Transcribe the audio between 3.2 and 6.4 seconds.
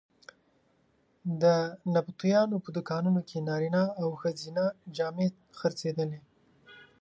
کې نارینه او ښځینه جامې خرڅېدلې.